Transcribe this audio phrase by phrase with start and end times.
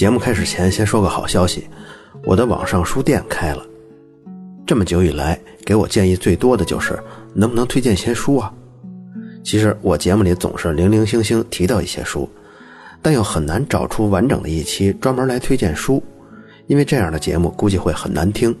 [0.00, 1.68] 节目开始前，先说个好消息，
[2.24, 3.62] 我的网上书店开了。
[4.66, 6.98] 这么久以来，给我建议最多的就是
[7.34, 8.50] 能不能推荐些书啊？
[9.44, 12.26] 其实我节目里总是零零星星提到一些书，
[13.02, 16.02] 但又很难找出完整的一期专门来推荐书，
[16.66, 18.56] 因为这样的节目估计会很难听。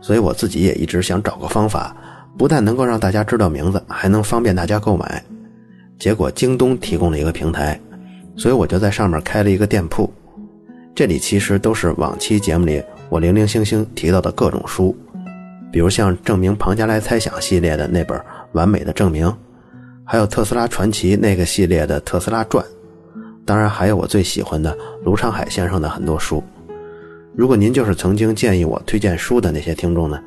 [0.00, 1.94] 所以我自己也一直想找个方法，
[2.38, 5.22] 不但能够让大家知道名字，还能方便大家购买。
[5.98, 7.78] 结果京东提供了一个平台，
[8.38, 10.10] 所以我就在上面开了一个店铺。
[10.96, 14.96] 这里其实都是往期节目里我零零星星提到的各种书，
[15.70, 18.18] 比如像证明庞加莱猜想系列的那本
[18.52, 19.26] 《完美的证明》，
[20.06, 22.64] 还有特斯拉传奇那个系列的《特斯拉传》，
[23.44, 26.42] 当然还有我最喜欢的卢昌海先生的很多书。
[27.34, 30.18] 如果您就是曾经建议我推荐书的那些听众呢，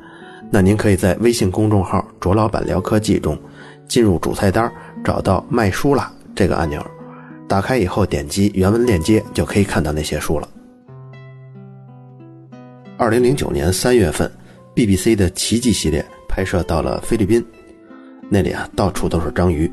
[0.52, 3.36] 那您可以在微信公众号“卓老板聊科技”中，
[3.88, 6.80] 进入主菜单，找到“卖书啦”这个按钮，
[7.48, 10.46] 打开以后点击原文链接，就可以看到那些书了。
[13.00, 14.30] 二零零九年三月份
[14.74, 17.42] ，BBC 的《奇迹》系列拍摄到了菲律宾，
[18.28, 19.72] 那里啊到处都是章鱼。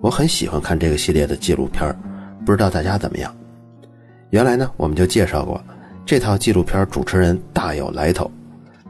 [0.00, 1.92] 我很喜欢看这个系列的纪录片，
[2.46, 3.36] 不知道大家怎么样？
[4.30, 5.60] 原来呢，我们就介绍过
[6.06, 8.30] 这套纪录片，主持人大有来头，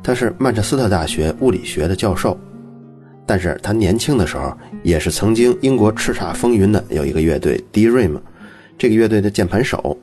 [0.03, 2.39] 他是曼彻斯特大学物理学的教授，
[3.25, 8.21] 但是他年轻的时候也是曾经英国叱咤风云的有一个乐队 Dream，
[8.77, 9.97] 这个乐队的键盘手。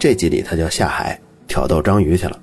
[0.00, 2.36] 这集里他就下海挑逗章鱼去了。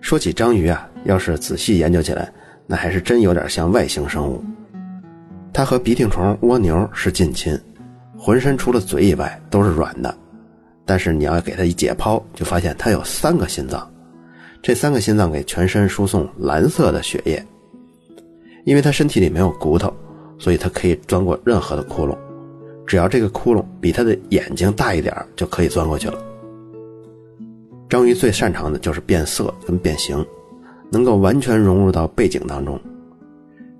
[0.00, 2.32] 说起章鱼啊，要是仔细研究起来，
[2.66, 4.42] 那还是真有点像外星生物。
[5.52, 7.58] 它和鼻涕虫、蜗牛是近亲，
[8.16, 10.14] 浑身除了嘴以外都是软的。
[10.86, 13.90] 但是你要给它一解剖，就发现它有三个心脏，
[14.62, 17.44] 这三个心脏给全身输送蓝色的血液。
[18.64, 19.92] 因为它身体里没有骨头，
[20.38, 22.16] 所以它可以钻过任何的窟窿，
[22.86, 26.18] 只要这个窟窿比它的眼睛大一点，就可以钻过去了。
[27.88, 30.24] 章鱼最擅长的就是变色跟变形，
[30.90, 32.78] 能够完全融入到背景当中。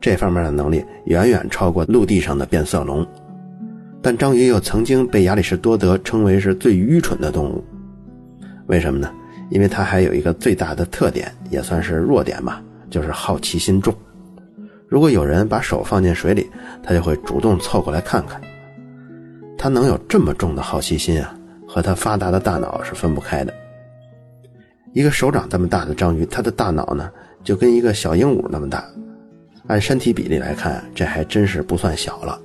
[0.00, 3.06] 这方面的能力远远超过陆地上的变色龙。
[4.00, 7.62] 但章鱼又曾经被亚里士多德称为是最愚蠢的动物。
[8.66, 9.12] 为什么呢？
[9.50, 13.94] 因为它还有一个最大的特点，也算是弱点吧，就是好奇心重。
[14.86, 16.48] 如果有人把手放进水里，
[16.82, 18.40] 它就会主动凑过来看看。
[19.58, 21.34] 它能有这么重的好奇心啊，
[21.66, 23.52] 和它发达的大脑是分不开的。
[24.92, 27.10] 一个手掌这么大的章鱼，它的大脑呢
[27.44, 28.84] 就跟一个小鹦鹉那么大，
[29.66, 32.38] 按身体比例来看，这还真是不算小了。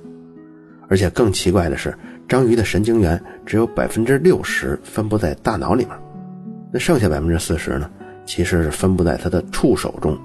[0.88, 1.96] 而且更奇怪的是，
[2.28, 5.96] 章鱼的神经元只有百分之六十分布在大脑里面，
[6.72, 7.90] 那剩下百分之四十呢，
[8.26, 10.16] 其实是分布在它的触手中。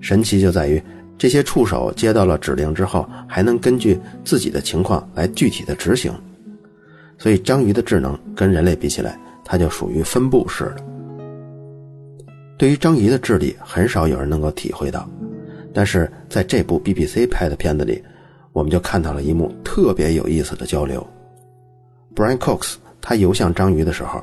[0.00, 0.82] 神奇就在于，
[1.18, 6.12] 这些触手接到了指令之后，还能根据自己的情况来具体的执行。
[7.18, 10.91] 所以，章鱼的智能跟人类比起来，它就属于分布式的。
[12.62, 15.04] 对于章鱼的智力，很少有人能够体会到，
[15.74, 18.00] 但是在这部 BBC 拍的片子里，
[18.52, 21.04] 我们就看到了一幕特别有意思的交流。
[22.14, 24.22] Brian Cox 他游向章鱼的时候，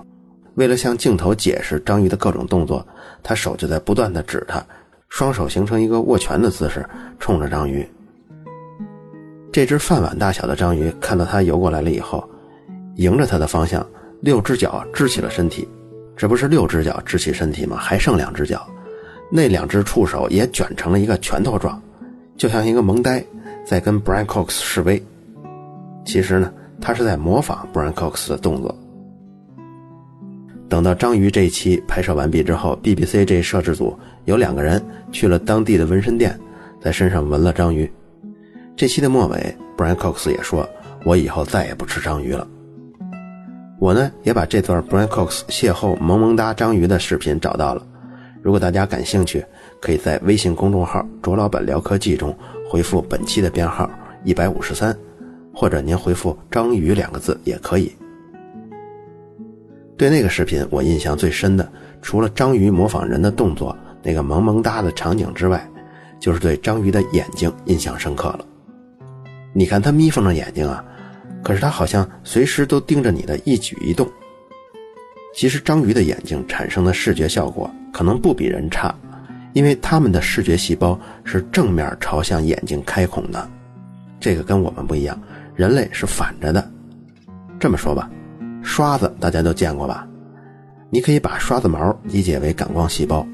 [0.55, 2.88] 为了向镜头解释章鱼的各种动作，
[3.22, 4.66] 他手就在不断的指他，
[5.09, 6.88] 双手形成一个握拳的姿势，
[7.19, 7.85] 冲着章鱼。
[9.51, 12.23] 这只饭碗大小的章鱼看到他游过来了以后，
[12.95, 13.85] 迎着他的方向，
[14.21, 15.67] 六只脚支起了身体。
[16.19, 17.78] 这不是六只脚支起身体吗？
[17.78, 18.68] 还剩两只脚，
[19.31, 21.81] 那两只触手也卷成了一个拳头状，
[22.35, 23.24] 就像一个萌呆
[23.66, 25.02] 在跟 Brian Cox 示威。
[26.03, 28.78] 其实呢，他是在模仿 Brian Cox 的动作。
[30.68, 36.38] 等到章鱼这一期拍摄完毕之后，BBC 这摄制组有两个人去了当地的纹身店，
[36.81, 37.90] 在身上纹了章鱼。
[38.75, 40.69] 这期的末尾，Brian Cox 也说
[41.06, 42.46] ：“我以后再也不吃章鱼了。”
[43.79, 47.81] 我呢也把这段 Brian Cox 邂逅萌萌哒章鱼的视频找到了，
[48.41, 49.44] 如果大家感兴趣，
[49.81, 52.38] 可以在微信公众号“卓老板聊科技”中
[52.69, 53.89] 回复本期的编号
[54.25, 54.94] 一百五十三，
[55.53, 57.89] 或者您回复“章鱼”两个字也可以。
[59.95, 61.71] 对那个视频我印象最深的，
[62.01, 63.74] 除了章鱼模仿人的动作
[64.04, 65.65] 那个萌萌哒的场景之外，
[66.19, 68.45] 就是对章鱼的眼睛印象深刻了。
[69.54, 70.83] 你看它眯缝着眼睛啊。
[71.44, 74.07] 可是它好像随时都盯着你的一举一动。
[75.33, 78.94] 其实章鱼的眼睛产生的视觉效果可能不比人差，
[79.53, 83.50] 因为它们的视觉细胞是正面朝向眼睛开孔的，
[84.19, 85.19] 这个跟我们不一样，
[85.56, 86.71] 人类是反着的。
[87.59, 88.09] 这么说吧，
[88.63, 90.07] 刷子大家都见过吧？
[90.89, 93.25] 你可以把刷子毛理解为感光细胞，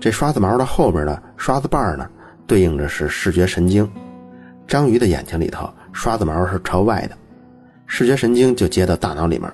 [0.00, 2.08] 这刷子毛的后边的刷子瓣呢，
[2.46, 3.88] 对应着是视觉神经。
[4.66, 7.16] 章鱼的眼睛里头，刷子毛是朝外的。
[7.92, 9.52] 视觉神经就接到大脑里面，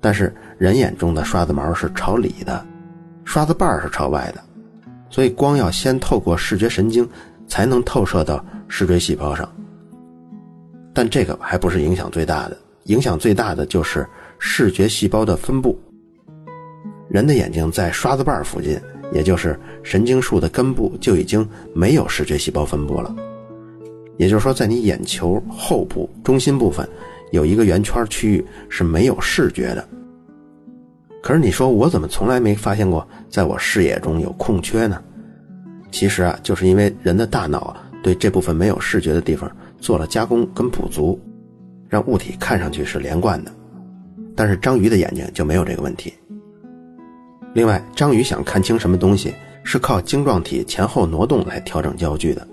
[0.00, 2.66] 但是人眼中的刷子毛是朝里的，
[3.24, 4.42] 刷子瓣是朝外的，
[5.08, 7.08] 所以光要先透过视觉神经
[7.46, 9.48] 才能透射到视锥细胞上。
[10.92, 14.04] 但这个还不是影响最大的，影响最大的就是
[14.40, 15.78] 视觉细胞的分布。
[17.08, 18.76] 人的眼睛在刷子瓣附近，
[19.12, 23.14] 也就是神经束的根部就已经没有视觉细胞分布了。
[24.18, 26.86] 也就是说，在你眼球后部中心部分
[27.32, 29.86] 有一个圆圈区域是没有视觉的。
[31.20, 35.02] 可是你说我怎么从来没发现过在我视野中有空缺呢？
[35.90, 39.50] 其实啊，就是因为人的大脑对这部分没有视觉的地方。
[39.80, 41.20] 做了加工跟补足，
[41.88, 43.50] 让物体看上去是连贯的。
[44.36, 46.14] 但是章鱼的眼睛就没有这个问题。
[47.52, 49.34] 另外，章鱼想看清什么东西，
[49.64, 52.46] 是靠晶状体前后挪动来调整焦距的，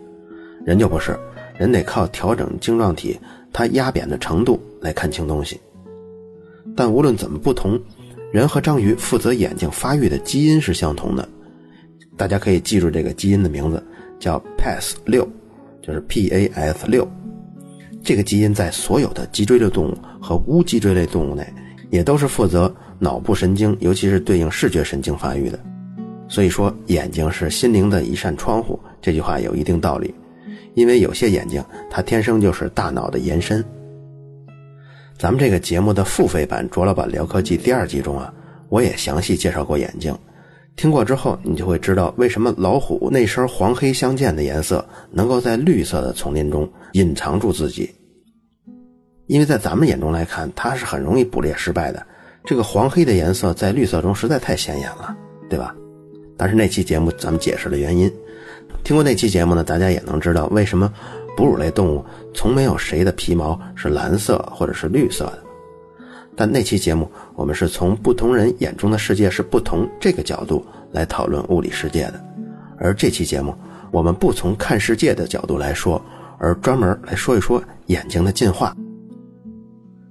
[0.66, 1.16] 人就不是，
[1.56, 3.20] 人得靠调整晶状体
[3.52, 5.60] 它压扁的程度来看清东西。
[6.76, 7.80] 但无论怎么不同，
[8.32, 11.28] 人和章鱼负责眼睛发育的基因是相同的。
[12.16, 13.84] 大家可以记住这个基因的名字，
[14.20, 15.28] 叫 PAS 六，
[15.82, 17.08] 就是 PAS 六。
[18.04, 21.46] 这个基因在所有的脊椎类动物和无脊椎类动物内，
[21.90, 25.60] 也都是负责脑部神经，尤其是对应视觉神经发育的。
[26.28, 30.14] 所以说，眼睛是心灵的一扇窗户，这句话有一定道理。
[30.80, 33.62] 因为有些眼睛它天生就是大脑的延伸。
[35.18, 38.34] 咱们这个节目的付费版《卓老板聊科技》第二集中啊，
[38.70, 40.18] 我也详细介绍过眼睛。
[40.78, 47.94] 听过之后，你就会知道为什么老虎那身黄黑相间的颜色能够在绿色的丛林中隐藏住自己。
[49.28, 52.02] 因为在咱们眼中来看，它是很容易捕猎失败的。
[52.46, 55.14] 这个黄黑的颜色在绿色中实在太显眼了，
[55.50, 55.76] 对吧？
[56.38, 58.10] 但是那期节目咱们解释了原因。
[58.84, 60.92] 听过那期节目呢，大家也能知道为什么
[61.38, 62.04] 哺乳类动物
[62.34, 65.44] 从没有谁的皮毛是蓝色或者是绿色的。
[66.36, 72.24] 但那期节目，我们是从不同人眼中的世界是不同这个角度来讨论物理世界的，
[72.78, 73.54] 而这期节目，
[73.92, 76.02] 我们不从看世界的角度来说，
[76.38, 78.74] 而专门来说一说眼睛的进化。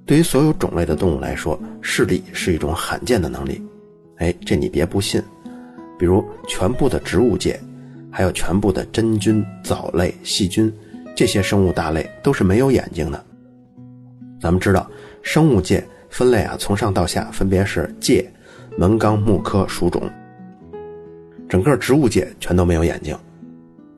[0.05, 3.63] 对于所有种类的动物来说，视力是一种罕见的能力。
[4.17, 5.23] 哎，这你别不信，
[5.99, 7.59] 比如全部的植物界，
[8.11, 10.73] 还有全部的真菌、藻类、细菌，
[11.15, 13.25] 这些生物大类都是没有眼睛的。
[14.41, 14.91] 咱们知道，
[15.23, 15.83] 生物界。
[16.11, 18.27] 分类啊，从上到下分别是界、
[18.79, 20.03] 门纲目科属种。
[21.51, 23.15] 整个植物界全都没有眼睛。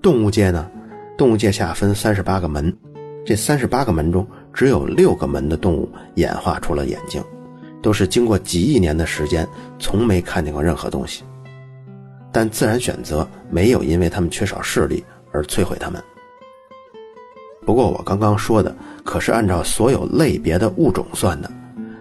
[0.03, 0.69] 动物界呢，
[1.17, 2.77] 动物界下分三十八个门，
[3.25, 7.23] 这三十八个门中只有六个门的动物演化出了眼睛，
[7.81, 9.47] 都是经过几亿年的时间，
[9.79, 11.23] 从没看见过任何东西。
[12.33, 16.03] 但自然选择没有因为它们缺少视力而摧毁它们。
[17.67, 18.75] 不过我刚刚说的
[19.05, 21.51] 可是按照所有类别的物种算的。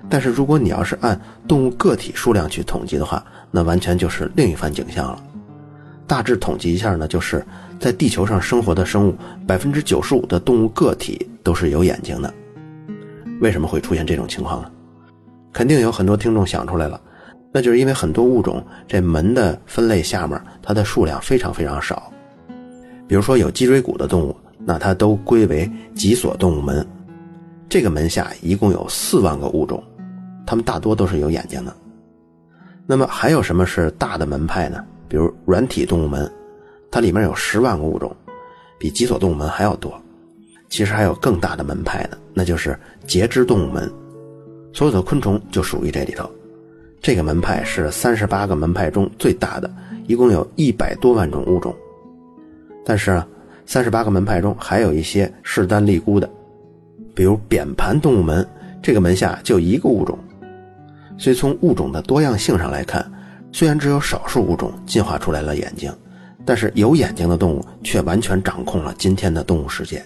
[0.10, 5.24] 但是如果你要是按动物个体数量去统计的话，那完全就是另一番景象了。
[6.08, 7.46] 大致统计一下呢，就是
[7.80, 9.16] 在地球上生活的生物，
[9.46, 12.34] 百分之九十五的动物个体都是有眼睛的。
[13.40, 14.72] 为什么会出现这种情况呢？
[15.54, 17.00] 肯定有很多听众想出来了，
[17.52, 22.12] 那就是因为很多物种这门的分类下面，它的数量非常非常少。
[23.08, 24.36] 比如说有脊椎骨的动物，
[24.66, 26.86] 那它都归为脊索动物门，
[27.68, 29.84] 这个门下一共有四万个物种。
[30.46, 31.76] 它们大多都是有眼睛的。
[32.86, 34.84] 那么还有什么是大的门派呢？
[35.08, 36.32] 比如软体动物门，
[36.92, 38.16] 它里面有十万个物种，
[38.78, 40.00] 比脊索动物门还要多。
[40.70, 43.92] 其实还有更大的门派呢，那就是节肢动物门，
[44.72, 46.30] 所有的昆虫就属于这里头。
[47.02, 49.72] 这个门派是三十八个门派中最大的，
[50.06, 51.74] 一共有一百多万种物种。
[52.86, 53.28] 但是啊，
[53.66, 56.30] 三十八个门派中还有一些势单力孤的，
[57.16, 58.46] 比如扁盘动物门，
[58.82, 60.18] 这个门下就一个物种。
[61.18, 63.10] 所以从物种的多样性上来看，
[63.52, 65.94] 虽然只有少数物种进化出来了眼睛，
[66.46, 70.04] 但是有眼睛的动物却完全掌控了今天的动物世界。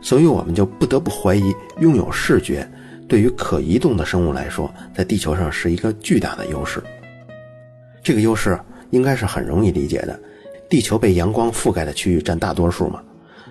[0.00, 2.68] 所以我们就不得不怀疑，拥有视觉
[3.08, 6.82] 对于可移动的生物来说，在地球上是一个巨大的优势。
[8.02, 8.58] 这个优势
[8.90, 10.20] 应该是很容易理解的，
[10.68, 13.02] 地球被阳光覆盖的区域占大多数嘛，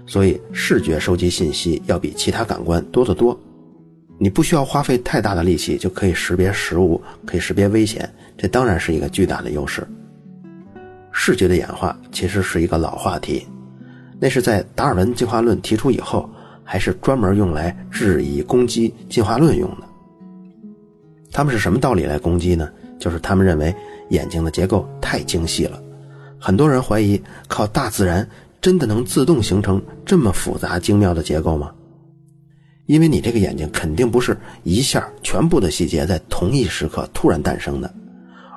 [0.05, 3.37] 所以视觉收集信息要比其他感官多得多。
[4.19, 9.85] 你不需要花费太大的力气就可以识别食物，可以识别危险，这当然是一个巨大的优势。
[11.11, 13.45] 视觉的演化其实是一个老话题，
[14.19, 16.29] 那是在达尔文进化论提出以后，
[16.69, 19.87] 还是专门用来质疑攻击进化论用的。
[21.31, 22.69] 他们是什么道理来攻击呢？
[22.99, 23.73] 就是他们认为
[24.09, 25.81] 眼睛的结构太精细了，
[26.37, 28.27] 很多人怀疑靠大自然
[28.59, 31.71] 真的能自动形成这么复杂精妙的结构吗？
[32.87, 37.93] 因为你这个眼睛肯定不是一下全部的细节在同一时刻突然诞生的，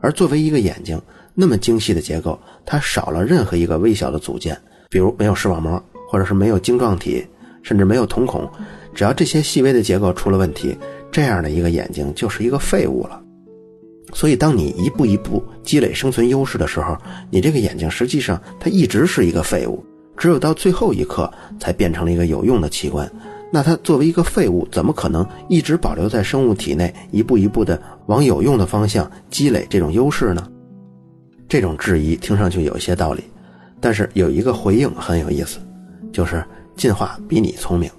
[0.00, 1.00] 而作为一个眼睛
[1.34, 4.56] 那么精细的结构，它少了任何一个微小的组件，
[4.88, 7.26] 比如没有视网膜，或者是没有晶状体，
[7.62, 8.48] 甚至没有瞳孔，
[8.94, 10.76] 只要这些细微的结构出了问题，
[11.10, 13.20] 这样的一个眼睛就是一个废物了。
[14.12, 16.96] 所以，当你一步一步积累生存优势的时候，
[17.30, 19.84] 你这个眼睛实际上它一直是一个废物，
[20.16, 23.08] 只有到最后一刻才变成了一个有用的器官。
[23.52, 30.46] 那它作为一个废物，怎么可能一直保留在生物体内，一步一步的往有用的方向积累这种优势呢？
[31.48, 33.24] 这种质疑听上去有一些道理，
[33.80, 35.58] 但是有一个回应很有意思，
[36.12, 36.44] 就是
[36.76, 37.90] 进化比你聪明。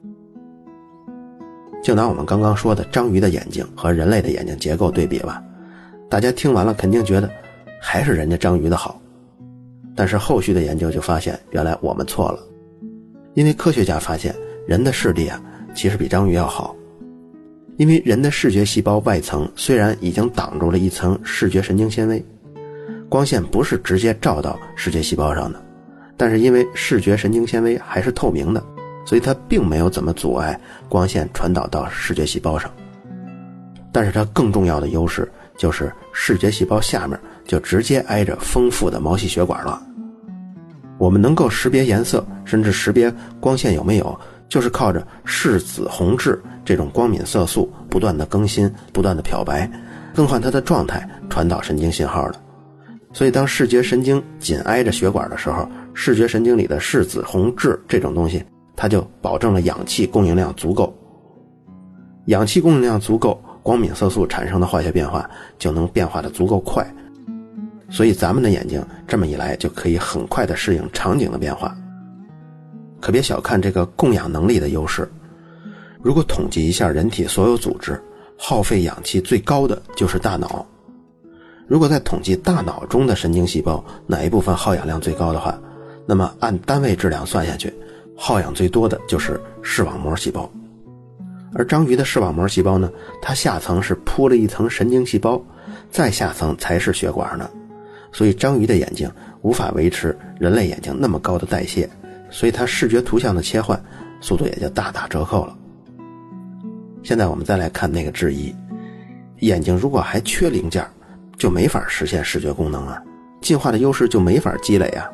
[1.84, 5.42] 就拿我们刚刚说的章鱼的眼睛和人类的眼睛结构对比吧，
[6.10, 7.30] 大家听完了肯定觉得
[7.82, 9.01] 还是人家章鱼的好，
[9.96, 12.40] 但是后续的研究就发现，原来我们错了，
[13.34, 14.36] 因为科学家发现。
[14.68, 15.42] 人的视力啊，
[15.74, 16.74] 其实比章鱼要好，
[17.78, 22.24] 因为人的视觉细胞外层虽然已经挡住了一层视觉神经纤维，
[23.10, 25.62] 光线不是直接照到视觉细胞上的，
[26.22, 28.63] 但是因为视觉神经纤维还是透明的，
[29.08, 30.56] 所以它并没有怎么阻碍
[30.88, 32.70] 光线传导到视觉细胞上。
[33.92, 39.82] 但是它更重要的优势就是视觉细胞下面就直接挨着丰富的毛细血管了，
[41.00, 44.16] 我们能够识别颜色，甚至识别光线有没有。
[44.48, 49.68] 就是靠着视紫红质这种光敏色素不断的更新、不断的漂白、
[50.13, 52.40] 更换它的状态，传导神经信号的。
[53.13, 58.44] 所以，当视觉神经紧挨着血管的时候，视觉神经里的视紫红质这种东西，
[58.76, 60.96] 它就保证了氧气供应量足够。
[62.26, 66.86] 氧气供应量足够，光敏色素产生的化学变化就能变化的足够快。
[67.90, 71.76] 所以，咱们的眼睛这么一来，就可以很快的适应场景的变化。
[73.02, 75.12] 可别小看这个供氧能力的优势。
[76.02, 78.02] 如果统计一下人体所有组织，
[78.38, 80.66] 耗费氧气最高的就是大脑。
[81.68, 85.60] 如果再统计大脑中的神经细胞哪一部分耗氧量最高的话，
[86.05, 87.74] 那么按单位质量算下去，
[88.17, 90.51] 耗氧最多的就是视网膜细胞。
[91.53, 92.89] 而章鱼的视网膜细胞呢，
[93.22, 95.41] 它下层是铺了一层神经细胞，
[95.89, 97.50] 再下层才是血管呢。
[98.12, 99.10] 所以章鱼的眼睛
[99.41, 101.89] 无法维持人类眼睛那么高的代谢。
[102.29, 103.77] 所以它视觉图像的切换
[104.22, 105.58] 速度也就大打折扣了。
[107.03, 108.55] 现在我们再来看那个质疑：
[109.39, 110.86] 眼睛如果还缺零件，
[111.38, 113.01] 就没法实现视觉功能啊，
[113.41, 115.10] 进化的优势就没法积累啊。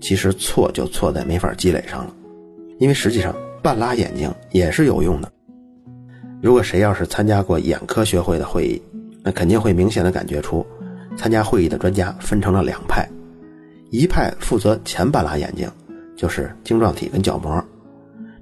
[0.00, 2.12] 其实错就错在没法积累上了，
[2.78, 5.30] 因为实际上半拉眼睛也是有用的。
[6.40, 8.82] 如果谁要是参加过眼科学会的会议，
[9.22, 10.64] 那肯定会明显的感觉出，
[11.16, 13.08] 参加会议的专家分成了两派，
[13.90, 15.70] 一派负责前半拉眼睛。
[16.16, 17.64] 就是晶状体跟角膜，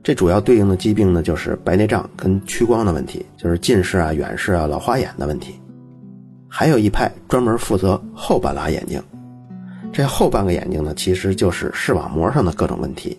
[0.02, 5.60] 这主要对应的疾病呢，就是白内障跟屈光的问题，就是近视啊、远视啊、老花眼的问题。
[6.48, 8.98] 还有一派专门负责后半拉眼睛，
[9.96, 13.16] 这后半个眼睛呢，其实就是视网膜上的各种问题。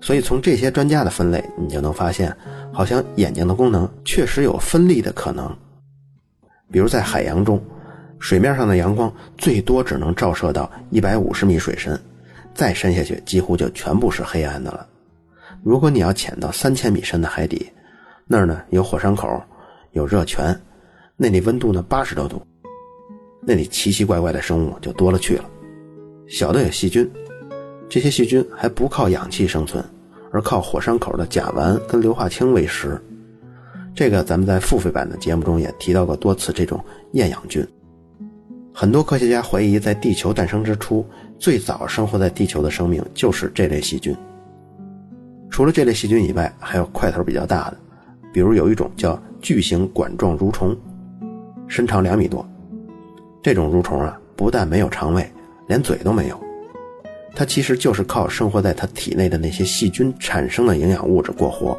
[0.00, 2.34] 所以从这些专家的分类，你就能发现，
[2.72, 5.54] 好像眼睛的功能确实有分立的可能。
[6.70, 7.62] 比如在海洋中，
[8.18, 12.00] 水面上的阳光最多只能照射到一百五十米水深。
[12.54, 14.86] 再深下去，几乎就全部是黑暗的了。
[15.62, 17.70] 如果你要潜到三千米深的海底，
[18.26, 19.28] 那儿呢有火山口，
[19.92, 20.58] 有热泉，
[21.18, 22.40] 那里温度呢八十多度，
[23.42, 25.44] 那里奇奇怪怪的生物就多了去了。
[26.28, 27.08] 小的有细菌，
[27.88, 29.84] 这些细菌还不靠氧气生存，
[30.32, 33.00] 而靠火山口的甲烷跟硫化氢喂食。
[33.94, 37.66] 这个咱们在付费版的节目中也提到过多次，这种厌氧菌。
[38.74, 41.04] 很多科学家怀疑，在地球诞生之初。
[41.38, 44.16] 最早生活在地球的生命就是这类细菌。
[45.50, 47.76] 除了这类细菌以外，还有块头比较大的，
[48.32, 50.74] 比如有一种叫巨型管状蠕虫，
[51.68, 52.46] 身长两米多。
[53.42, 55.30] 这种蠕虫啊，不但没有肠胃，
[55.66, 56.40] 连嘴都没有。
[57.34, 61.78] 它其实就是靠生活在它体内的那些细菌产生的营养物质过活。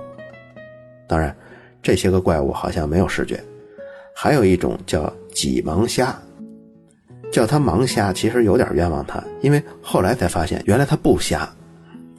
[1.08, 1.36] 当然，
[1.82, 3.44] 这些个怪物好像没有视觉。
[4.14, 6.16] 还有一种叫脊盲虾。
[7.30, 11.48] 叫它盲虾，其实有点冤枉它，因为后来才发现，原来它不瞎，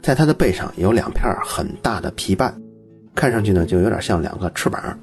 [0.02, 2.54] 在它的背上有两片很大的皮瓣，
[3.14, 4.98] 看上去呢就有点像两个翅膀。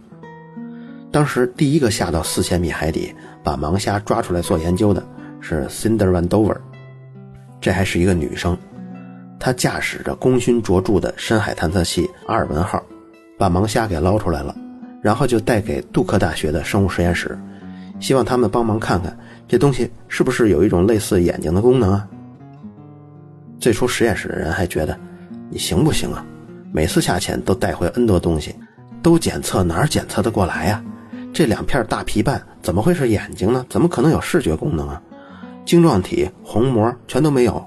[1.11, 3.11] 当时第一个下到四千米海底
[3.43, 5.03] 把盲虾抓出来做研究的
[5.47, 6.57] 是 Cinder Van Dover，
[7.61, 8.57] 这还是一个女生，
[9.39, 12.81] 她驾驶着功勋卓著的深海探测器阿尔文号，
[13.37, 14.55] 把盲虾给捞出来了，
[15.03, 17.37] 然后就带给杜克大学的生物实验室，
[17.99, 19.15] 希望他们帮忙看看。
[19.47, 22.07] 这东西是不是有一种类似眼睛的功能啊？
[23.59, 24.97] 最初实验室的人还觉得，
[25.51, 26.25] 你行不行啊？
[26.71, 28.55] 每次下潜都带回 N 多东西，
[29.03, 30.83] 都检测哪儿检测得过来呀？
[31.31, 33.63] 这两片大皮瓣怎么会是眼睛呢？
[33.69, 34.99] 怎么可能有视觉功能啊？
[35.65, 37.63] 晶状体、虹膜全都没有。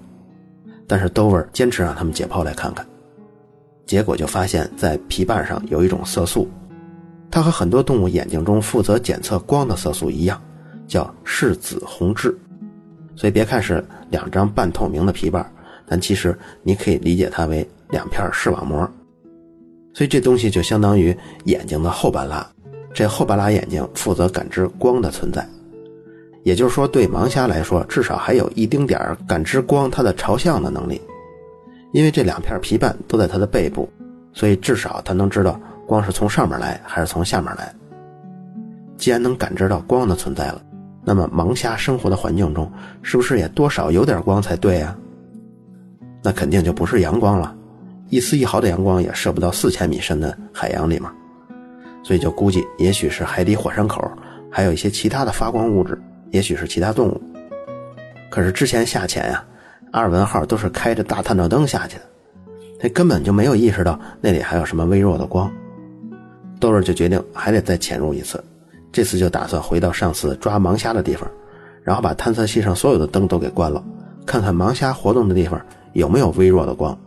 [0.87, 2.87] 但是 Dover 坚持让他们解剖来看看，
[3.85, 6.49] 结果就发现，在皮瓣上有一种色素，
[7.31, 10.41] 它和很多动物眼睛中负责检测光的色素一样，
[10.87, 12.35] 叫视紫红质。
[13.15, 15.45] 所以别看是两张半透明的皮瓣，
[15.87, 18.89] 但其实你可以理解它为两片视网膜。
[19.93, 21.15] 所以这东西就相当于
[21.45, 22.49] 眼睛的后半拉，
[22.95, 25.47] 这后半拉眼睛负责感知光的存在。
[26.49, 30.99] 也就是说，对盲虾来说，至少还有一丁点儿感知光它的朝向的能力，
[31.93, 33.87] 因为这两片皮瓣都在它的背部，
[34.33, 37.71] 所以至少它能知道光是从上面来还是从下面来。
[38.97, 40.63] 既然能感知到光的存在了，
[41.05, 44.97] 那么盲虾生活的环境中是不是也多少有点光才对啊？
[46.23, 47.55] 那肯定就不是阳光了，
[48.09, 51.13] 一丝一毫的阳光也射不到四千米深的海洋里嘛，
[52.03, 54.11] 所以就估计也许是海底火山口
[54.51, 56.01] 还有一些其他的发光物质。
[56.31, 57.21] 也许是其他动物，
[58.31, 59.45] 可是之前下潜呀，
[59.93, 62.03] 阿尔文号都是开着大探照灯下去的，
[62.79, 65.51] 他根本就没有意识到那里还有什么微弱的光。
[66.61, 68.43] 豆儿就决定还得再潜入一次，
[68.91, 71.31] 这次就打算回到上次抓盲虾的地方，
[71.83, 73.83] 然后把探测器上所有的灯都给关了，
[74.27, 75.61] 看看盲虾活动的地方
[75.93, 76.99] 有没有微弱的光。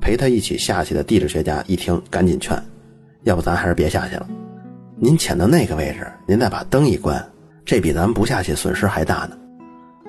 [0.00, 2.56] 陪他一起下去的地质学家一听，赶紧劝
[3.24, 4.28] ：“要不咱还是别下去了，
[4.96, 7.22] 您潜到那个位置，您再把灯一关。”
[7.68, 9.36] 这比咱们不下去损失还大呢，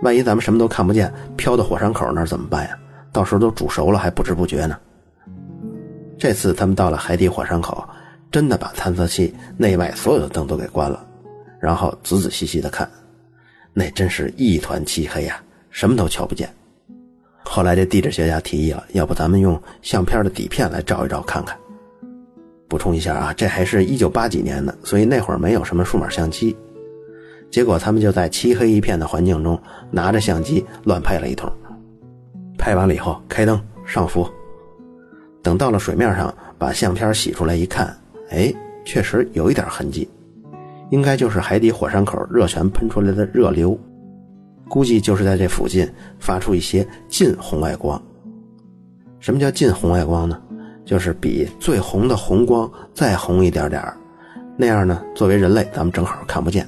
[0.01, 2.79] 万一咱们什么都看不见，飘到火山口那儿怎么办呀？
[3.11, 4.79] 到时候都煮熟了还不知不觉呢。
[6.17, 7.85] 这次他们到了海底火山口，
[8.31, 11.05] 真的把探测器内外所有的灯都给关了，
[11.59, 12.89] 然后仔仔细细的看，
[13.73, 16.49] 那真是一团漆黑呀，什么都瞧不见。
[17.43, 21.57] 后来这地质学家提议了，要不咱们用相片的底片来照一照看看。
[22.69, 26.55] 补充一下啊，这还是一九八几年的，所以那会儿没有什么数码相机。
[27.51, 29.59] 结果他们就在漆黑一片的环境中，
[29.91, 31.51] 拿着相机乱拍了一通。
[32.57, 34.29] 拍完了以后，开灯上浮，
[35.41, 37.95] 等到了水面上，把相片洗出来一看，
[38.29, 38.53] 哎，
[38.85, 40.07] 确实有一点痕迹，
[40.91, 43.79] 应该就是海底火山口热泉喷出来的热流，
[44.67, 47.99] 估计就是在这附近发出一些近红外光。
[49.19, 50.39] 什么叫近红外光呢？
[50.85, 53.81] 就是比最红的红光再红一点点
[54.57, 56.67] 那样呢，作为人类咱们正好看不见。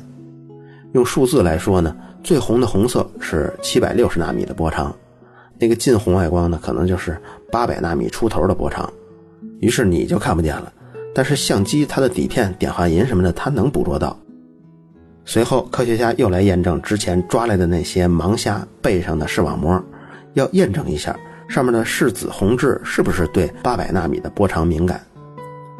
[0.93, 4.93] 用数字来说呢，最红的红色是七百六十纳米的波长，
[5.57, 7.17] 那个近红外光呢，可能就是
[7.51, 8.91] 八百纳米出头的波长，
[9.59, 10.71] 于是你就看不见了。
[11.13, 14.17] 但是相机它的底片、碘化银什么的，它能捕捉到。
[15.23, 19.81] 随后，科学家又来验证之前抓来的那些盲虾背上的视网膜，
[20.33, 25.01] 要验证一下上面的视紫红质是不是对八百纳米的波长敏感。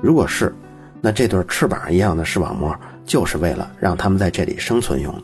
[0.01, 0.53] 如果是，
[1.01, 2.73] 那这对翅膀一样的视网膜。
[3.05, 5.23] 就是为了让他们在这里生存用的。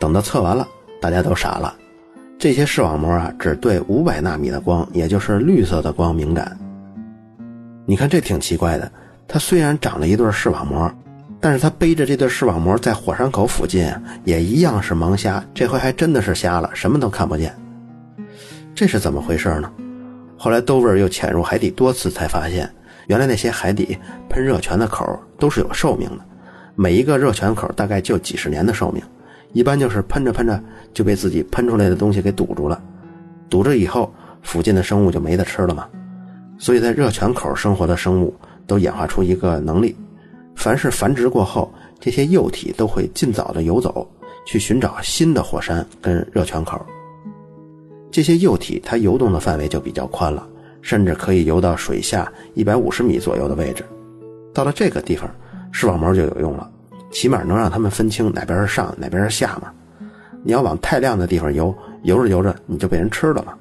[0.00, 0.66] 等到测完了，
[1.00, 1.74] 大家都傻了。
[2.38, 6.58] 这些视网膜啊，只对五百纳米的光，也就是绿色的光敏感。
[7.86, 8.90] 你看这挺奇怪的，
[9.28, 10.92] 它虽然长了一对视网膜，
[11.40, 13.88] 但是它背着这对视网膜在火山口附近
[14.24, 15.42] 也一样是盲瞎。
[15.54, 17.54] 这回还真的是瞎了，什么都看不见。
[18.74, 19.70] 这是怎么回事呢？
[20.36, 22.68] 后来 Dover 又潜入海底多次，才发现
[23.06, 23.96] 原来那些海底
[24.28, 26.24] 喷热泉的口都是有寿命的。
[26.76, 29.02] 每一个热泉口大概就几十年的寿命，
[29.52, 30.60] 一般就是喷着喷着
[30.92, 32.82] 就被自己喷出来的东西给堵住了，
[33.48, 35.86] 堵着以后附近的生物就没得吃了嘛。
[36.58, 38.34] 所以在热泉口生活的生物
[38.66, 39.94] 都演化出一个能力，
[40.56, 44.08] 凡是繁殖过后，这些幼体都会尽早的游走，
[44.44, 46.84] 去寻找新的火山跟热泉口。
[48.10, 50.44] 这些幼体它游动的范围就比较宽了，
[50.82, 53.84] 甚至可以游到水下一百五十米左右的位置。
[54.52, 55.30] 到了这个地方。
[55.76, 56.70] 视网膜就有用了，
[57.10, 59.72] 起码能让他们分清哪边是上哪边是下嘛。
[60.44, 63.52] 你要往太亮的地方游，游着游着你就被人吃了嘛。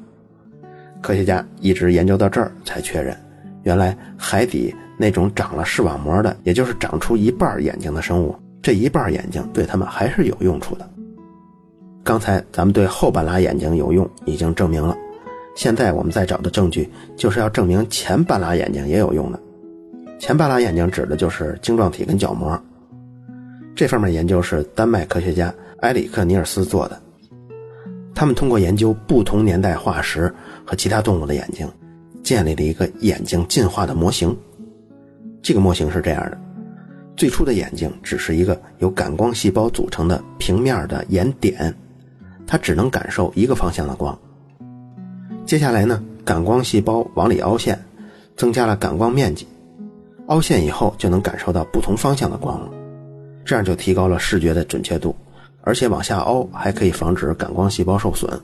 [1.02, 3.18] 科学家一直研究到这儿才确认，
[3.64, 10.88] 原来海底那种长了视网膜的，也就是长出一半眼睛的生物，这一半眼睛对他们还是有用处的。
[12.04, 14.96] 刚才咱们对后半拉眼睛有用已经证明了，
[15.56, 19.40] 现在我们再找的证据就是要证明前半拉眼睛也有用的。
[20.20, 22.58] 前半拉眼睛指的就是晶状体跟角膜，
[23.76, 27.02] 这方面研究是丹麦科学家埃里克尼尔斯做的。
[28.16, 30.34] 他们通过研究不同年代化石
[30.66, 31.70] 和其他动物的眼睛，
[32.24, 34.36] 建立了一个眼睛进化的模型。
[35.42, 36.40] 这个模型是这样的：
[37.18, 41.76] 最初的眼睛只是一个由感光细胞组成的平面的眼点，
[42.48, 44.18] 它只能感受一个方向的光。
[45.46, 47.78] 接下来呢，感光细胞往里凹陷。
[48.36, 49.46] 增加了感光面积。
[50.34, 52.68] 凹陷以后就能感受到不同方向的光了，
[53.46, 55.16] 这样就提高了视觉的准确度，
[55.62, 58.42] 而且往下凹还可以防止感光细胞受损。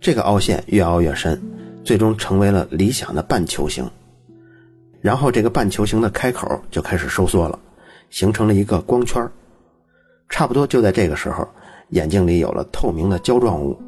[0.00, 1.40] 这个凹陷越凹越深，
[1.84, 3.88] 最终成为了理想的半球形。
[5.00, 7.56] 然后这个半球形的开口就开始收缩了，
[8.10, 9.24] 形成了一个光圈。
[10.28, 11.46] 差不多就在这个时候，
[11.90, 13.80] 眼睛里有了透明的胶状物，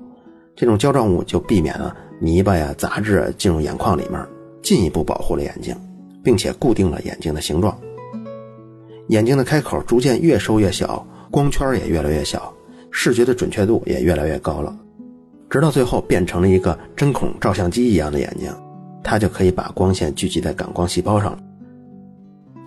[0.55, 4.25] 这种胶状物就避免了泥巴呀、杂质进入眼眶里面，
[4.63, 5.77] 进一步保护了眼睛。
[6.23, 7.77] 并且固定了眼睛的形状，
[9.09, 12.53] 眼睛的开口逐渐越收越小，光圈也越来越小，
[12.91, 14.77] 视觉的准确度也越来越高了，
[15.49, 18.53] 直到最后变成了一个针孔照相机一样的眼睛，
[19.03, 21.39] 它就可以把光线聚集在感光细胞上了。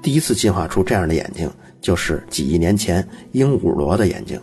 [0.01, 4.39] 第一次进化出这样的眼睛，就是几亿年前鹦鹉螺的眼睛。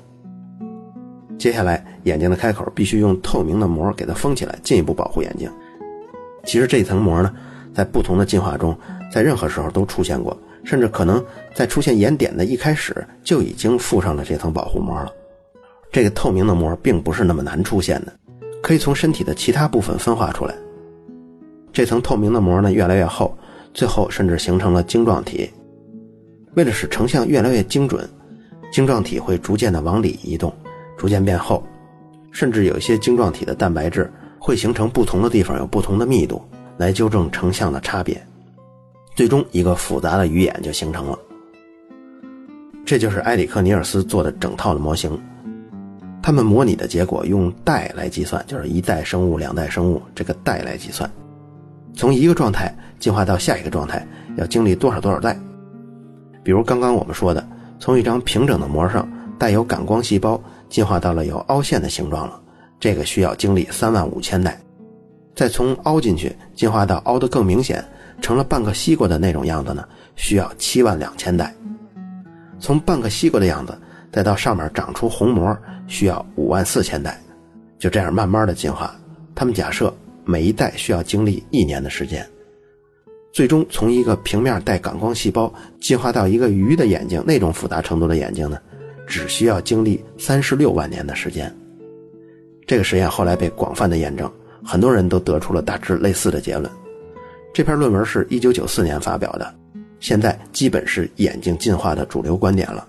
[1.37, 5.51] 接下来，眼睛的开口必须用透明的膜给它封起来，进一步保护眼睛。
[6.45, 7.35] 其实这层膜呢，
[7.75, 8.77] 在不同的进化中。
[9.11, 15.13] 在任何时候都出现过，甚至可能在出现眼点的一开始就已经附上了这层保护膜了。
[15.91, 18.13] 这个透明的膜并不是那么难出现的，
[18.63, 20.55] 可以从身体的其他部分分化出来。
[21.73, 23.37] 这层透明的膜呢越来越厚，
[23.75, 25.51] 最后甚至形成了晶状体。
[26.55, 28.09] 为了使成像越来越精准，
[28.73, 30.53] 晶状体会逐渐的往里移动，
[30.97, 31.65] 逐渐变厚，
[32.31, 36.41] 甚至有一些晶状体的蛋白质会形成不同的地方有不同的密度，
[36.77, 38.21] 来纠正成像的差别。
[39.21, 41.19] 最终，一个复杂的鱼眼就形成了。
[42.87, 45.21] 这就是埃里克尼尔斯做的整套的模型。
[46.23, 51.11] 他们模拟的结果用代来计算，就是一代生物、两代生物，这个代来计算，
[51.95, 55.39] 从一个状态进化到下一个状态要经历多少多少代。
[56.43, 57.47] 比如刚刚我们说的，
[57.79, 59.07] 从一张平整的膜上
[59.39, 62.41] 带有感光细胞进化到了有凹陷的形状了，
[62.81, 64.59] 这个需要经历三万五千代。
[65.35, 67.85] 再从凹进去进化到凹得更明显。
[68.21, 71.47] 成了半个西瓜的那种样子呢，需要七万两千代；
[72.59, 73.77] 从半个西瓜的样子，
[74.13, 75.57] 再到上面长出虹膜，
[75.87, 77.21] 需要五万四千代。
[77.79, 78.95] 就这样慢慢的进化，
[79.35, 79.93] 他们假设
[80.25, 82.29] 每一代需要经历一年的时间，
[83.33, 88.59] 最终从一个平面带感光细胞进化到一个鱼的眼睛那种复杂程度的眼睛呢，
[89.07, 91.51] 只需要经历三十六万年的时间。
[92.67, 94.31] 这个实验后来被广泛的验证，
[94.63, 96.71] 很多人都得出了大致类似的结论。
[97.53, 99.53] 这篇论文是一九九四年发表的，
[99.99, 102.87] 现在基本是眼睛进化的主流观点了。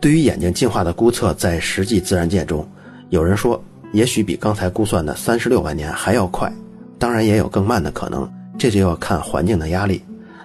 [0.00, 2.66] 对于眼睛进化的估测，在实际自然界中，
[3.10, 3.60] 有人说
[3.92, 6.52] 也许比刚才估算的三十六万年还要快，
[6.98, 10.00] 当然也有更慢的可能，这就要看环境的压力。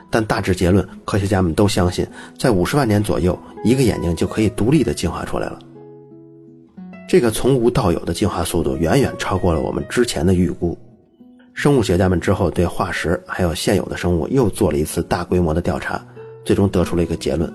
[0.09, 2.05] 但大致结论，科学家们都相信，
[2.37, 5.59] 在五十万年左右，一个眼睛就可以独立的进化出来了。
[7.07, 10.77] 这个从无到有的进化速度，远远超过了我们之前的预估。
[11.53, 16.03] 生物学家们之后对化石还有现有的生物又做了一次大规模的调查，
[16.43, 17.51] 最终得出了一个结论：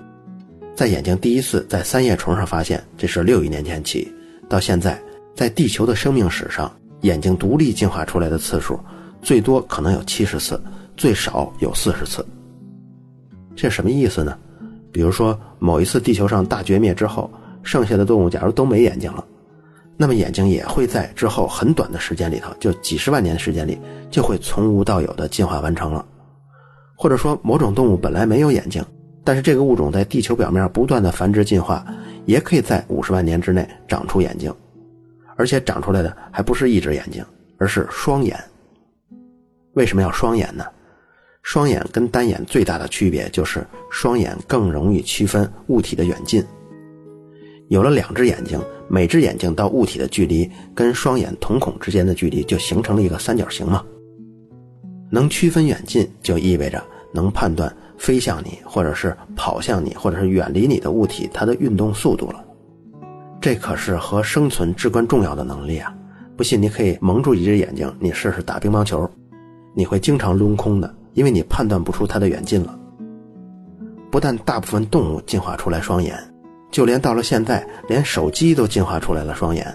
[0.74, 4.12] 在眼睛第一次在三叶虫上发现，这是六亿年前起，
[4.48, 5.00] 到现在，
[5.34, 8.78] 在地球的生命史上，眼睛独立进化出来的次数，
[9.22, 10.60] 最多可能有七十次，
[10.96, 12.24] 最少有四十次。
[13.56, 14.36] 这什么意思呢？
[14.92, 17.30] 比如说某一次地球上大绝灭之后，
[17.62, 19.24] 剩下的动物假如都没眼睛了。
[19.96, 23.78] 那么眼睛也会在之后很短的时间里头，就几十万年的时间里，
[24.10, 26.04] 就会从无到有的进化完成了。
[26.94, 28.84] 或者说，某种动物本来没有眼睛，
[29.24, 31.84] 但是这个物种在地球表面不断的繁殖进化，
[32.24, 34.54] 也可以在五十万年之内长出眼睛，
[35.36, 37.24] 而且长出来的还不是一只眼睛，
[37.58, 38.38] 而是双眼。
[39.74, 40.64] 为什么要双眼呢？
[41.42, 46.44] 双眼跟单眼最大的区别就是双眼更容易区分物体的远近。
[47.68, 48.60] 有了两只眼睛。
[48.88, 53.82] 每只眼睛到物体的距离跟双眼瞳孔之间的距离就形成了一个三角形嘛。
[55.10, 56.80] 能区分远近，就意味着
[57.12, 62.44] 能判断飞向你，或者是跑向你，或者是远离你的物体它的运动速度了。
[63.40, 65.92] 这可是和生存至关重要的能力啊！
[66.36, 69.10] 不信你可以蒙住一只眼睛，你试试打乒乓球，
[69.74, 72.78] 你会经常抡空的，因为你判断不出它的远近了。
[74.12, 76.16] 不但大部分动物进化出来双眼。
[76.76, 79.66] 就连到了现在，连手机都进化出来了双眼。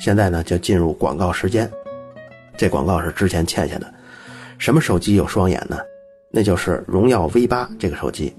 [0.00, 1.70] 现在呢，就进入广告时间。
[2.56, 3.94] 这广告是之前欠下的。
[4.58, 5.78] 什么手机有双眼呢？
[6.32, 8.34] 那就是荣耀 V 八这个手机，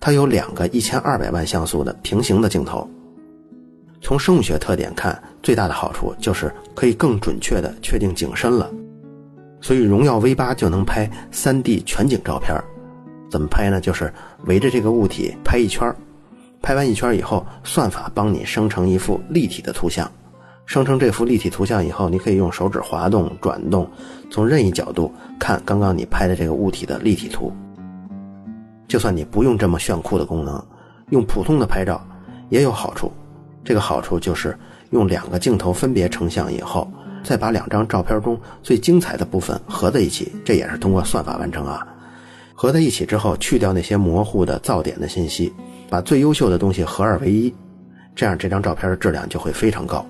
[0.00, 2.90] 它有两个一千二百万像素的平行的镜头。
[4.00, 8.68] 从生物学特点看，最大的好处就是可以更准确的确定景深了。
[9.60, 12.60] 所以荣耀 V 八就能拍三 D 全景照片。
[13.30, 13.80] 怎么拍呢？
[13.80, 14.12] 就是
[14.46, 15.94] 围着这个物体拍一圈
[16.62, 20.10] 拍完一圈以后，算法帮你生成一幅立体的图像，
[20.64, 23.90] 生成这幅立体图像以后，你可以用手指滑动、转动，
[24.30, 27.52] 从任意角度看刚刚你拍的这个物体的立体图。
[28.86, 30.64] 就算你不用这么炫酷的功能，
[31.10, 32.00] 用普通的拍照
[32.48, 33.10] 也有好处。
[33.64, 34.56] 这个好处就是
[34.90, 36.90] 用两个镜头分别成像以后，
[37.24, 41.86] 再把两张照片中最精彩的部分合在一起，这也是通过算法完成啊。
[42.54, 45.52] 合在一起之后，去掉那些模糊的噪点的信息，
[45.92, 47.54] 把最优秀的东西合二为一，
[48.14, 50.02] 这样这张照片的质量就会非常高。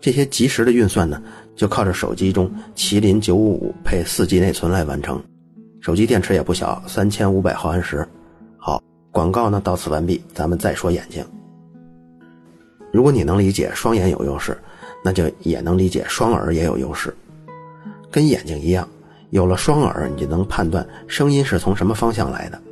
[0.00, 1.20] 这些即时的运算呢，
[1.56, 5.20] 就靠着手机中麒麟九五五配四 G 内存来完成。
[5.80, 8.06] 手机电池也不小，三千五百毫安时。
[8.56, 11.24] 好，广告呢到此完毕，咱们再说眼睛。
[12.92, 14.56] 如果你能理解双眼有优势，
[15.04, 17.12] 那就也能理解双耳也有优势。
[18.08, 18.88] 跟眼睛一样，
[19.30, 22.62] 有了双耳，你就能判断声音是从什么方向来的，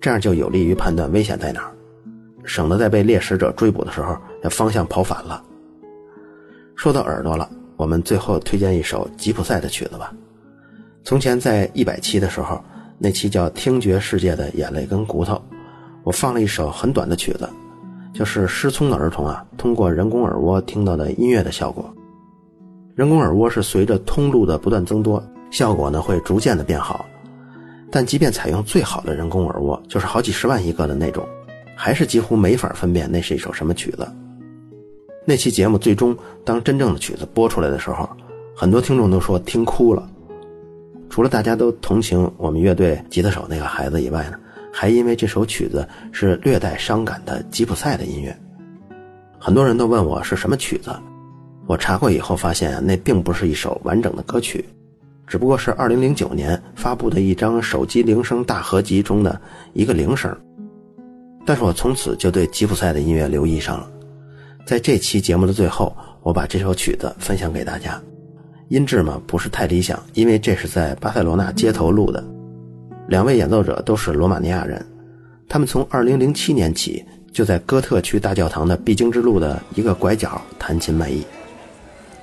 [0.00, 1.72] 这样就有利于判断危险在哪儿，
[2.44, 5.42] 省得在被猎食者追捕的时候，那方向跑反了。
[6.74, 10.14] 说到耳朵了，我们最后推荐一首吉普赛的曲子吧。
[11.04, 12.62] 从前在一百期的时候，
[12.98, 15.34] 那期叫《听觉世界的眼泪跟骨头》，
[16.02, 17.46] 我放了一首很短的曲子，
[18.14, 21.92] 就是失聪的儿童啊通过人工耳蜗听到的音乐的效果。
[22.94, 27.04] 人工耳蜗是随着通路的不断增多，效果呢会逐渐的变好。
[27.90, 31.26] 但即便采用最好的人工耳蜗，就是好几十万一个的那种，
[31.76, 34.06] 还是几乎没法分辨那是一首什么曲子。
[35.26, 38.08] 那期节目最终当真正的曲子播出来的时候，
[38.56, 40.08] 很多听众都说听哭了。
[41.08, 44.38] 除了大家都同情我们乐队吉他手那个孩子以外呢，
[44.72, 48.36] 还因为这首曲子是略带伤感的吉普赛的音乐。
[49.38, 50.94] 很多人都问我是什么曲子，
[51.66, 54.64] 我查过以后发现那并不是一首完整的歌曲，
[55.30, 59.40] 只不过是2009年发布的一张手机铃声大合集中的
[59.74, 60.36] 一个铃声。
[61.46, 63.88] 但是我从此就对吉普赛的音乐留意上了。
[64.66, 68.02] 在这期节目的最后，我把这首曲子分享给大家。
[68.70, 72.24] 音质嘛不是太理想，因为这是在巴塞罗那街头录的。
[73.06, 74.84] 两位演奏者都是罗马尼亚人，
[75.48, 81.24] 他们从2007年起就在哥特区大教堂的必经之路的一个拐角弹琴卖艺。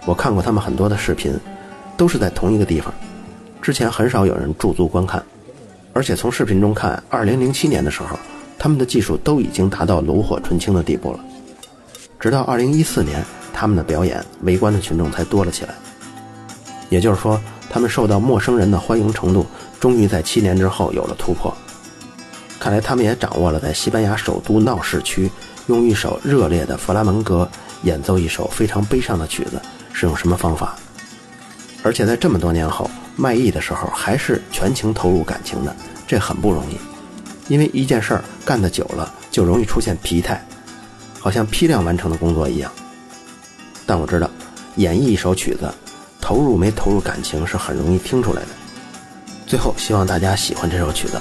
[0.06, 1.34] 我看过他们很多的视频，
[1.98, 2.94] 都是在同一个地方。
[3.62, 5.22] 之前很少有人驻足观看，
[5.92, 8.18] 而且从视频中看，2007年的时候，
[8.58, 11.20] 他们的技术都已经达到炉火纯青的地步了。
[12.20, 15.74] 直到二零一四年，他们的表演围观的群众才多了起来。
[16.90, 19.46] 也就是说，他们受到陌生人的欢迎程度，
[19.80, 21.54] 终于在七年之后有了突破。
[22.60, 25.30] 看来他们也掌握了在西班牙首都闹市区，
[25.68, 27.48] 用一首热烈的弗拉门戈
[27.84, 29.62] 演奏一首非常悲伤的曲子
[29.94, 30.76] 是用什么方法。
[31.88, 35.73] 而且在这么多年后卖艺的时候，还是全情投入感情的，
[36.06, 36.78] 这很不容易。
[37.47, 40.45] 因为一件事儿干得久了，就容易出现疲态。
[41.17, 42.69] 好像批量完成的工作一样，
[43.86, 44.30] 但我知道，
[44.76, 45.73] 演绎一首曲子，
[46.19, 48.50] 投入没投入感情是很容易听出来的。
[49.45, 51.17] 最后，希望大家喜欢这首曲子。